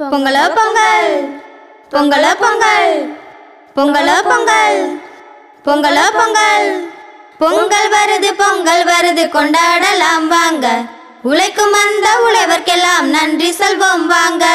[0.00, 1.42] பொங்கலோ பொங்கல்.
[1.90, 3.16] பொங்கலோ பொங்கல்.
[3.76, 5.00] பொங்கலோ பொங்கல்.
[5.64, 6.90] பொங்கலோ பொங்கல்.
[7.38, 10.68] பொங்கல் வருது பொங்கல் வருது கொண்டாடலாம் வாங்க.
[11.22, 14.46] உழைக்கும் அந்த உழைவர்க்கெல்லாம் நன்றி சொல்வோம் வாங்க.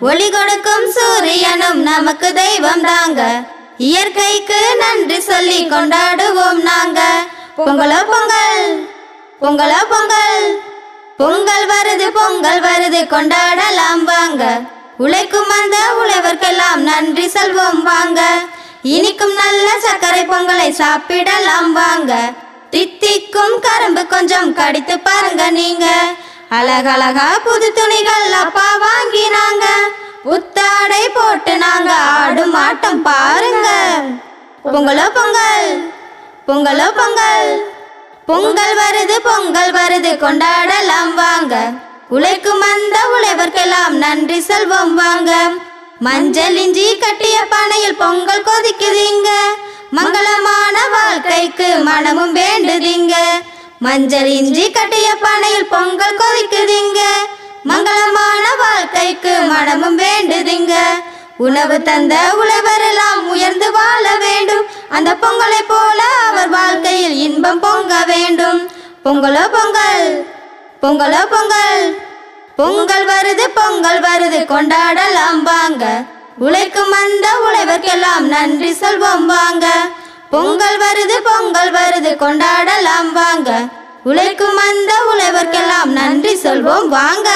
[0.00, 3.42] ஒளி கொடுக்கும் சூரியனும் நமக்கு தெய்வம் தாங்க.
[3.78, 7.00] இயற்கைக்கு நன்றி சொல்லி கொண்டாடுவோம் நாங்க.
[7.56, 8.90] பொங்கலோ பொங்கல்.
[9.40, 10.62] பொங்கலோ பொங்கல்.
[11.16, 14.60] பொங்கல் வருது பொங்கல் வருது கொண்டாடலாம் வாங்க.
[15.02, 18.20] உழைக்கும் அந்த உழவர்க்கெல்லாம் நன்றி செல்வோம் வாங்க.
[18.94, 22.12] இனிக்கும் நல்ல சர்க்கரை பொங்கலை சாப்பிடலாம் வாங்க.
[22.72, 25.86] தித்திக்கும் கரும்பு கொஞ்சம் கடித்து பாருங்க நீங்க.
[26.58, 29.66] அழகழகா புது துணிகள் அப்பா வாங்கினாங்க.
[30.24, 33.68] புத்தாடை போட்டு நாங்க ஆடும் ஆட்டம் பாருங்க.
[34.64, 35.68] பொங்கலோ பொங்கல்
[36.48, 37.52] பொங்கலோ பொங்கல்.
[38.26, 41.54] பொங்கல் வருது பொங்கல் வருது கொண்டாடலாம் வாங்க.
[42.10, 45.50] உழைக்கும் அந்த உழைவர்க்கெல்லாம் நன்றி செல்வம் வாங்க.
[45.98, 49.28] மஞ்சள் இஞ்சி கட்டிய பானையில் பொங்கல் கொதிக்குதுங்க.
[49.96, 53.12] மங்களமான வாழ்க்கைக்கு மனமும் வேண்டுதீங்க.
[53.78, 56.98] மஞ்சள் இஞ்சி கட்டிய பானையில் பொங்கல் கொதிக்குதீங்க.
[57.68, 60.74] மங்களமான வாழ்க்கைக்கு மனமும் வேண்டுதுங்க.
[61.36, 64.66] உணவு தந்த உழவரெல்லாம் உயர்ந்து வாழ வேண்டும்.
[64.88, 68.68] அந்த பொங்கலை போல அவர் வாழ்க்கையில் இன்பம் பொங்க வேண்டும்.
[69.04, 70.26] பொங்கலோ பொங்கல்.
[70.82, 71.59] பொங்கலோ பொங்கல்.
[72.60, 75.84] பொங்கல் வருது பொங்கல் வருது கொண்டாடலாம் வாங்க.
[76.38, 79.66] உழைக்கும் அந்த உழைவர்க்கெல்லாம் நன்றி சொல்வோம் வாங்க.
[80.30, 83.50] பொங்கல் வருது பொங்கல் வருது கொண்டாடலாம் வாங்க.
[84.04, 87.30] உழைக்கும் அந்த உழைவர்க்கெல்லாம் நன்றி சொல்வோம் வாங்க.